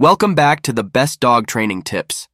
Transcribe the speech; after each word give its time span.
Welcome 0.00 0.34
back 0.34 0.62
to 0.62 0.72
the 0.72 0.82
best 0.82 1.20
dog 1.20 1.46
training 1.46 1.82
tips. 1.82 2.26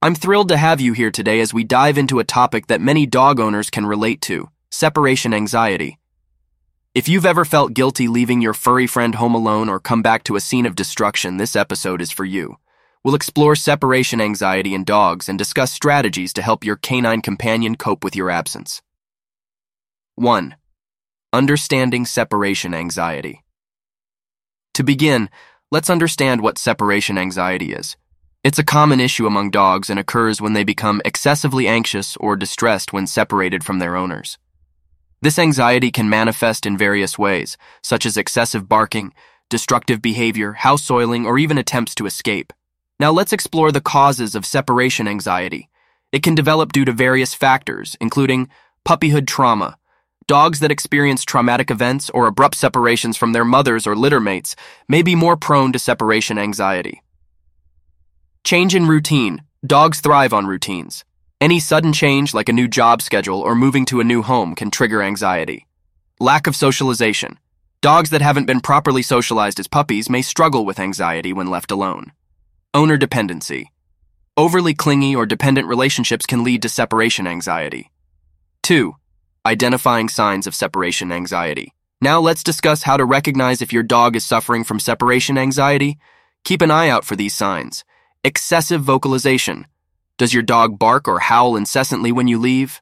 I'm 0.00 0.14
thrilled 0.14 0.48
to 0.50 0.56
have 0.56 0.80
you 0.80 0.92
here 0.92 1.10
today 1.10 1.40
as 1.40 1.52
we 1.52 1.64
dive 1.64 1.98
into 1.98 2.20
a 2.20 2.24
topic 2.24 2.68
that 2.68 2.80
many 2.80 3.04
dog 3.04 3.40
owners 3.40 3.68
can 3.68 3.84
relate 3.84 4.20
to 4.20 4.50
separation 4.70 5.34
anxiety. 5.34 5.98
If 6.94 7.08
you've 7.08 7.26
ever 7.26 7.44
felt 7.44 7.74
guilty 7.74 8.06
leaving 8.06 8.40
your 8.40 8.54
furry 8.54 8.86
friend 8.86 9.16
home 9.16 9.34
alone 9.34 9.68
or 9.68 9.80
come 9.80 10.02
back 10.02 10.22
to 10.22 10.36
a 10.36 10.40
scene 10.40 10.66
of 10.66 10.76
destruction, 10.76 11.36
this 11.36 11.56
episode 11.56 12.00
is 12.00 12.12
for 12.12 12.24
you. 12.24 12.58
We'll 13.02 13.16
explore 13.16 13.56
separation 13.56 14.20
anxiety 14.20 14.72
in 14.72 14.84
dogs 14.84 15.28
and 15.28 15.36
discuss 15.36 15.72
strategies 15.72 16.32
to 16.34 16.42
help 16.42 16.62
your 16.62 16.76
canine 16.76 17.22
companion 17.22 17.74
cope 17.74 18.04
with 18.04 18.14
your 18.14 18.30
absence. 18.30 18.82
1. 20.14 20.54
Understanding 21.32 22.06
separation 22.06 22.72
anxiety. 22.72 23.42
To 24.74 24.84
begin, 24.84 25.28
let's 25.70 25.90
understand 25.90 26.40
what 26.40 26.58
separation 26.58 27.18
anxiety 27.18 27.72
is. 27.72 27.96
It's 28.44 28.58
a 28.58 28.64
common 28.64 29.00
issue 29.00 29.26
among 29.26 29.50
dogs 29.50 29.90
and 29.90 29.98
occurs 29.98 30.40
when 30.40 30.52
they 30.52 30.64
become 30.64 31.02
excessively 31.04 31.68
anxious 31.68 32.16
or 32.18 32.36
distressed 32.36 32.92
when 32.92 33.06
separated 33.06 33.64
from 33.64 33.78
their 33.78 33.96
owners. 33.96 34.38
This 35.20 35.38
anxiety 35.38 35.90
can 35.90 36.08
manifest 36.08 36.64
in 36.64 36.78
various 36.78 37.18
ways, 37.18 37.56
such 37.82 38.06
as 38.06 38.16
excessive 38.16 38.68
barking, 38.68 39.12
destructive 39.50 40.00
behavior, 40.00 40.52
house 40.52 40.84
soiling, 40.84 41.26
or 41.26 41.38
even 41.38 41.58
attempts 41.58 41.94
to 41.96 42.06
escape. 42.06 42.52
Now 43.00 43.10
let's 43.10 43.32
explore 43.32 43.72
the 43.72 43.80
causes 43.80 44.34
of 44.34 44.46
separation 44.46 45.08
anxiety. 45.08 45.68
It 46.12 46.22
can 46.22 46.34
develop 46.34 46.72
due 46.72 46.84
to 46.84 46.92
various 46.92 47.34
factors, 47.34 47.96
including 48.00 48.48
puppyhood 48.84 49.26
trauma, 49.26 49.77
Dogs 50.28 50.60
that 50.60 50.70
experience 50.70 51.24
traumatic 51.24 51.70
events 51.70 52.10
or 52.10 52.26
abrupt 52.26 52.54
separations 52.54 53.16
from 53.16 53.32
their 53.32 53.46
mothers 53.46 53.86
or 53.86 53.94
littermates 53.94 54.54
may 54.86 55.00
be 55.00 55.14
more 55.14 55.38
prone 55.38 55.72
to 55.72 55.78
separation 55.78 56.36
anxiety. 56.36 57.02
Change 58.44 58.74
in 58.74 58.84
routine. 58.86 59.40
Dogs 59.66 60.02
thrive 60.02 60.34
on 60.34 60.46
routines. 60.46 61.02
Any 61.40 61.58
sudden 61.58 61.94
change, 61.94 62.34
like 62.34 62.50
a 62.50 62.52
new 62.52 62.68
job 62.68 63.00
schedule 63.00 63.40
or 63.40 63.54
moving 63.54 63.86
to 63.86 64.00
a 64.00 64.04
new 64.04 64.20
home, 64.20 64.54
can 64.54 64.70
trigger 64.70 65.02
anxiety. 65.02 65.66
Lack 66.20 66.46
of 66.46 66.54
socialization. 66.54 67.38
Dogs 67.80 68.10
that 68.10 68.20
haven't 68.20 68.44
been 68.44 68.60
properly 68.60 69.00
socialized 69.00 69.58
as 69.58 69.66
puppies 69.66 70.10
may 70.10 70.20
struggle 70.20 70.66
with 70.66 70.78
anxiety 70.78 71.32
when 71.32 71.48
left 71.48 71.70
alone. 71.70 72.12
Owner 72.74 72.98
dependency. 72.98 73.72
Overly 74.36 74.74
clingy 74.74 75.16
or 75.16 75.24
dependent 75.24 75.66
relationships 75.66 76.26
can 76.26 76.44
lead 76.44 76.60
to 76.60 76.68
separation 76.68 77.26
anxiety. 77.26 77.90
2. 78.62 78.94
Identifying 79.46 80.08
signs 80.08 80.46
of 80.46 80.54
separation 80.54 81.12
anxiety. 81.12 81.74
Now 82.00 82.20
let's 82.20 82.42
discuss 82.42 82.82
how 82.82 82.96
to 82.96 83.04
recognize 83.04 83.62
if 83.62 83.72
your 83.72 83.82
dog 83.82 84.14
is 84.14 84.24
suffering 84.24 84.64
from 84.64 84.78
separation 84.78 85.38
anxiety. 85.38 85.98
Keep 86.44 86.62
an 86.62 86.70
eye 86.70 86.88
out 86.88 87.04
for 87.04 87.16
these 87.16 87.34
signs. 87.34 87.84
Excessive 88.22 88.82
vocalization. 88.82 89.66
Does 90.16 90.34
your 90.34 90.42
dog 90.42 90.78
bark 90.78 91.08
or 91.08 91.20
howl 91.20 91.56
incessantly 91.56 92.12
when 92.12 92.28
you 92.28 92.38
leave? 92.38 92.80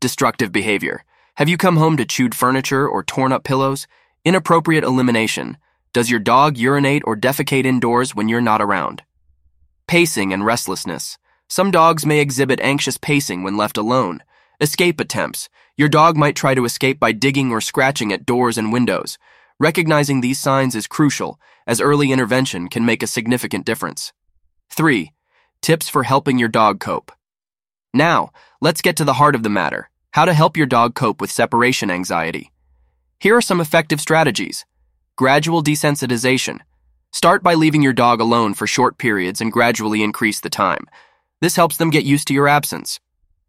Destructive 0.00 0.52
behavior. 0.52 1.04
Have 1.36 1.48
you 1.48 1.56
come 1.56 1.76
home 1.76 1.96
to 1.96 2.04
chewed 2.04 2.34
furniture 2.34 2.86
or 2.86 3.02
torn 3.02 3.32
up 3.32 3.44
pillows? 3.44 3.86
Inappropriate 4.24 4.84
elimination. 4.84 5.56
Does 5.92 6.10
your 6.10 6.20
dog 6.20 6.56
urinate 6.56 7.02
or 7.06 7.16
defecate 7.16 7.64
indoors 7.64 8.14
when 8.14 8.28
you're 8.28 8.40
not 8.40 8.60
around? 8.62 9.02
Pacing 9.86 10.32
and 10.32 10.44
restlessness. 10.44 11.18
Some 11.48 11.70
dogs 11.70 12.06
may 12.06 12.20
exhibit 12.20 12.60
anxious 12.60 12.98
pacing 12.98 13.42
when 13.42 13.56
left 13.56 13.76
alone. 13.76 14.22
Escape 14.62 15.00
attempts. 15.00 15.48
Your 15.76 15.88
dog 15.88 16.16
might 16.16 16.36
try 16.36 16.54
to 16.54 16.64
escape 16.64 17.00
by 17.00 17.10
digging 17.10 17.50
or 17.50 17.60
scratching 17.60 18.12
at 18.12 18.24
doors 18.24 18.56
and 18.56 18.72
windows. 18.72 19.18
Recognizing 19.58 20.20
these 20.20 20.38
signs 20.38 20.76
is 20.76 20.86
crucial, 20.86 21.40
as 21.66 21.80
early 21.80 22.12
intervention 22.12 22.68
can 22.68 22.86
make 22.86 23.02
a 23.02 23.08
significant 23.08 23.66
difference. 23.66 24.12
3. 24.70 25.10
Tips 25.62 25.88
for 25.88 26.04
helping 26.04 26.38
your 26.38 26.48
dog 26.48 26.78
cope. 26.78 27.10
Now, 27.92 28.30
let's 28.60 28.82
get 28.82 28.94
to 28.98 29.04
the 29.04 29.14
heart 29.14 29.34
of 29.34 29.42
the 29.42 29.50
matter 29.50 29.90
how 30.12 30.26
to 30.26 30.32
help 30.32 30.56
your 30.56 30.66
dog 30.66 30.94
cope 30.94 31.20
with 31.20 31.30
separation 31.30 31.90
anxiety. 31.90 32.52
Here 33.18 33.36
are 33.36 33.42
some 33.42 33.60
effective 33.60 34.00
strategies 34.00 34.64
gradual 35.16 35.64
desensitization. 35.64 36.60
Start 37.12 37.42
by 37.42 37.54
leaving 37.54 37.82
your 37.82 37.92
dog 37.92 38.20
alone 38.20 38.54
for 38.54 38.68
short 38.68 38.96
periods 38.96 39.40
and 39.40 39.50
gradually 39.50 40.04
increase 40.04 40.38
the 40.38 40.48
time. 40.48 40.86
This 41.40 41.56
helps 41.56 41.78
them 41.78 41.90
get 41.90 42.04
used 42.04 42.28
to 42.28 42.34
your 42.34 42.46
absence. 42.46 43.00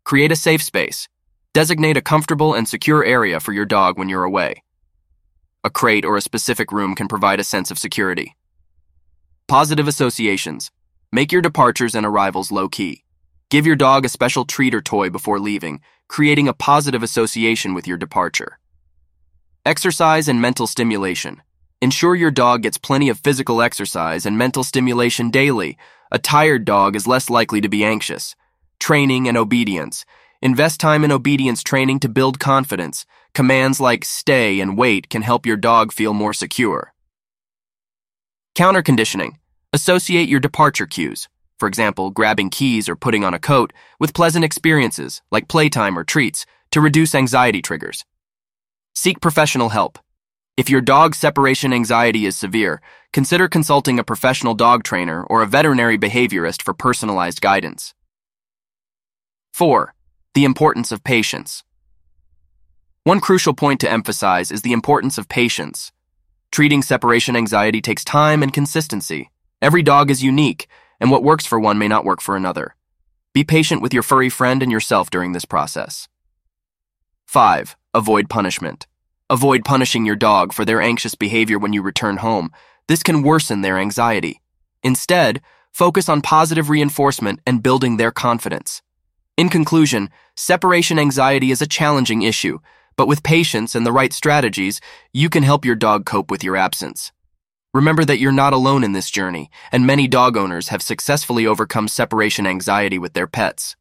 Create 0.05 0.33
a 0.33 0.35
safe 0.35 0.61
space. 0.61 1.07
Designate 1.53 1.95
a 1.95 2.01
comfortable 2.01 2.53
and 2.53 2.67
secure 2.67 3.05
area 3.05 3.39
for 3.39 3.53
your 3.53 3.63
dog 3.63 3.97
when 3.97 4.09
you're 4.09 4.25
away. 4.25 4.61
A 5.63 5.69
crate 5.69 6.03
or 6.03 6.17
a 6.17 6.21
specific 6.21 6.73
room 6.73 6.93
can 6.93 7.07
provide 7.07 7.39
a 7.39 7.43
sense 7.43 7.71
of 7.71 7.79
security. 7.79 8.35
Positive 9.47 9.87
associations. 9.87 10.71
Make 11.13 11.31
your 11.31 11.41
departures 11.41 11.95
and 11.95 12.05
arrivals 12.05 12.51
low 12.51 12.67
key. 12.67 13.05
Give 13.49 13.65
your 13.65 13.77
dog 13.77 14.03
a 14.03 14.09
special 14.09 14.43
treat 14.43 14.75
or 14.75 14.81
toy 14.81 15.09
before 15.09 15.39
leaving, 15.39 15.79
creating 16.09 16.49
a 16.49 16.53
positive 16.53 17.01
association 17.01 17.73
with 17.73 17.87
your 17.87 17.97
departure. 17.97 18.59
Exercise 19.65 20.27
and 20.27 20.41
mental 20.41 20.67
stimulation. 20.67 21.41
Ensure 21.81 22.15
your 22.15 22.31
dog 22.31 22.63
gets 22.63 22.77
plenty 22.77 23.07
of 23.07 23.19
physical 23.19 23.61
exercise 23.61 24.25
and 24.25 24.37
mental 24.37 24.65
stimulation 24.65 25.29
daily. 25.29 25.77
A 26.11 26.19
tired 26.19 26.65
dog 26.65 26.97
is 26.97 27.07
less 27.07 27.29
likely 27.29 27.61
to 27.61 27.69
be 27.69 27.85
anxious 27.85 28.35
training, 28.79 29.28
and 29.28 29.38
obedience. 29.38 30.06
Invest 30.41 30.79
time 30.79 31.03
in 31.03 31.11
obedience 31.11 31.63
training 31.63 32.00
to 32.01 32.09
build 32.09 32.39
confidence. 32.39 33.06
Commands 33.34 33.79
like 33.79 34.06
stay 34.06 34.59
and 34.59 34.78
wait 34.78 35.09
can 35.09 35.22
help 35.22 35.45
your 35.45 35.57
dog 35.57 35.91
feel 35.91 36.13
more 36.13 36.34
secure. 36.34 36.94
Counter 38.56 38.81
conditioning. 38.81 39.39
Associate 39.72 40.29
your 40.29 40.39
departure 40.39 40.85
cues, 40.85 41.28
for 41.57 41.67
example, 41.67 42.12
grabbing 42.12 42.50
keys 42.50 42.88
or 42.88 42.95
putting 42.95 43.23
on 43.23 43.33
a 43.33 43.39
coat, 43.39 43.73
with 44.00 44.13
pleasant 44.13 44.45
experiences 44.45 45.22
like 45.31 45.47
playtime 45.47 45.97
or 45.97 46.03
treats 46.03 46.45
to 46.72 46.81
reduce 46.81 47.16
anxiety 47.16 47.62
triggers. 47.62 48.06
Seek 48.94 49.22
professional 49.22 49.69
help. 49.69 49.97
If 50.56 50.69
your 50.69 50.81
dog's 50.81 51.17
separation 51.17 51.73
anxiety 51.73 52.28
is 52.28 52.38
severe, 52.38 52.79
consider 53.12 53.47
consulting 53.47 53.97
a 53.97 54.03
professional 54.03 54.53
dog 54.53 54.83
trainer 54.83 55.23
or 55.23 55.41
a 55.41 55.47
veterinary 55.47 55.97
behaviorist 55.97 56.62
for 56.62 56.75
personalized 56.75 57.41
guidance. 57.41 57.95
4. 59.53 59.93
The 60.33 60.45
importance 60.45 60.91
of 60.91 61.03
patience. 61.03 61.63
One 63.03 63.19
crucial 63.19 63.53
point 63.53 63.79
to 63.81 63.91
emphasize 63.91 64.51
is 64.51 64.63
the 64.63 64.73
importance 64.73 65.19
of 65.19 65.29
patience. 65.29 65.91
Treating 66.51 66.81
separation 66.81 67.35
anxiety 67.35 67.79
takes 67.79 68.03
time 68.03 68.41
and 68.41 68.51
consistency. 68.51 69.29
Every 69.61 69.83
dog 69.83 70.09
is 70.09 70.23
unique, 70.23 70.67
and 70.99 71.11
what 71.11 71.21
works 71.21 71.45
for 71.45 71.59
one 71.59 71.77
may 71.77 71.87
not 71.87 72.03
work 72.03 72.19
for 72.19 72.35
another. 72.35 72.75
Be 73.31 73.43
patient 73.43 73.83
with 73.83 73.93
your 73.93 74.01
furry 74.01 74.27
friend 74.27 74.63
and 74.63 74.71
yourself 74.71 75.11
during 75.11 75.33
this 75.33 75.45
process. 75.45 76.07
5. 77.27 77.75
Avoid 77.93 78.31
punishment. 78.31 78.87
Avoid 79.29 79.63
punishing 79.65 80.03
your 80.03 80.15
dog 80.15 80.51
for 80.51 80.65
their 80.65 80.81
anxious 80.81 81.13
behavior 81.13 81.59
when 81.59 81.73
you 81.73 81.83
return 81.83 82.17
home. 82.17 82.51
This 82.87 83.03
can 83.03 83.21
worsen 83.21 83.61
their 83.61 83.77
anxiety. 83.77 84.41
Instead, 84.81 85.43
focus 85.71 86.09
on 86.09 86.23
positive 86.23 86.71
reinforcement 86.71 87.39
and 87.45 87.61
building 87.61 87.97
their 87.97 88.11
confidence. 88.11 88.81
In 89.35 89.49
conclusion, 89.49 90.11
separation 90.35 90.99
anxiety 90.99 91.49
is 91.49 91.59
a 91.59 91.67
challenging 91.67 92.21
issue, 92.21 92.59
but 92.95 93.07
with 93.07 93.23
patience 93.23 93.73
and 93.73 93.83
the 93.83 93.91
right 93.91 94.13
strategies, 94.13 94.79
you 95.11 95.27
can 95.27 95.41
help 95.41 95.66
your 95.66 95.75
dog 95.75 96.05
cope 96.05 96.29
with 96.29 96.44
your 96.44 96.55
absence. 96.55 97.11
Remember 97.73 98.05
that 98.05 98.19
you're 98.19 98.31
not 98.31 98.53
alone 98.53 98.83
in 98.83 98.91
this 98.91 99.09
journey, 99.09 99.49
and 99.71 99.88
many 99.88 100.07
dog 100.07 100.38
owners 100.38 100.67
have 100.67 100.83
successfully 100.83 101.47
overcome 101.47 101.88
separation 101.88 102.45
anxiety 102.45 102.99
with 102.99 103.13
their 103.13 103.25
pets. 103.25 103.75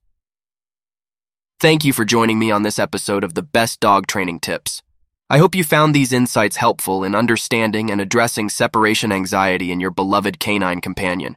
Thank 1.60 1.84
you 1.84 1.92
for 1.92 2.06
joining 2.06 2.38
me 2.38 2.50
on 2.50 2.62
this 2.62 2.78
episode 2.78 3.22
of 3.22 3.34
the 3.34 3.42
Best 3.42 3.78
Dog 3.78 4.06
Training 4.06 4.40
Tips. 4.40 4.82
I 5.28 5.36
hope 5.36 5.54
you 5.54 5.64
found 5.64 5.94
these 5.94 6.14
insights 6.14 6.56
helpful 6.56 7.04
in 7.04 7.14
understanding 7.14 7.90
and 7.90 8.00
addressing 8.00 8.48
separation 8.48 9.12
anxiety 9.12 9.70
in 9.70 9.80
your 9.80 9.90
beloved 9.90 10.40
canine 10.40 10.80
companion. 10.80 11.36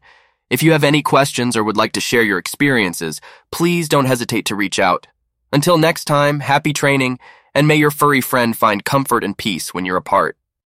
If 0.55 0.63
you 0.63 0.71
have 0.71 0.85
any 0.85 1.01
questions 1.01 1.57
or 1.57 1.65
would 1.65 1.75
like 1.75 1.91
to 1.91 1.99
share 1.99 2.21
your 2.21 2.37
experiences, 2.37 3.19
please 3.51 3.89
don't 3.89 4.05
hesitate 4.05 4.45
to 4.45 4.55
reach 4.55 4.79
out. 4.79 5.05
Until 5.51 5.77
next 5.77 6.05
time, 6.05 6.39
happy 6.39 6.71
training, 6.71 7.19
and 7.53 7.67
may 7.67 7.75
your 7.75 7.91
furry 7.91 8.21
friend 8.21 8.55
find 8.55 8.85
comfort 8.85 9.21
and 9.21 9.37
peace 9.37 9.73
when 9.73 9.83
you're 9.83 9.97
apart. 9.97 10.37